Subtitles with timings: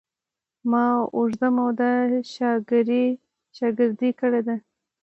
[0.69, 1.91] ما اوږده موده
[3.53, 4.55] شاګردي کړې ده.